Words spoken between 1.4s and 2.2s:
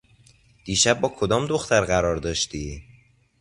دختر قرار